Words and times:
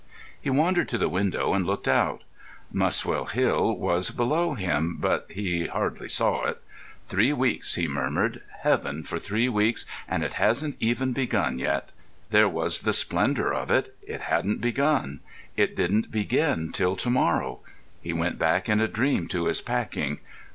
He 0.41 0.49
wandered 0.49 0.89
to 0.89 0.97
the 0.97 1.09
window 1.09 1.53
and 1.53 1.63
looked 1.63 1.87
out. 1.87 2.23
Muswell 2.73 3.25
Hill 3.25 3.77
was 3.77 4.09
below 4.09 4.55
him, 4.55 4.97
but 4.99 5.27
he 5.29 5.67
hardly 5.67 6.09
saw 6.09 6.45
it. 6.45 6.59
"Three 7.07 7.31
weeks," 7.33 7.75
he 7.75 7.87
murmured. 7.87 8.41
"Heaven 8.61 9.03
for 9.03 9.19
three 9.19 9.47
weeks, 9.47 9.85
and 10.07 10.23
it 10.23 10.33
hasn't 10.41 10.75
even 10.79 11.13
begun 11.13 11.59
yet." 11.59 11.89
There 12.31 12.49
was 12.49 12.79
the 12.79 12.93
splendour 12.93 13.53
of 13.53 13.69
it. 13.69 13.95
It 14.01 14.21
hadn't 14.21 14.59
begun; 14.59 15.19
it 15.55 15.75
didn't 15.75 16.09
begin 16.09 16.71
till 16.71 16.95
to 16.95 17.09
morrow. 17.11 17.59
He 18.01 18.11
went 18.11 18.39
back 18.39 18.67
in 18.67 18.81
a 18.81 18.87
dream 18.87 19.27
to 19.27 19.45
his 19.45 19.61
packing. 19.61 20.19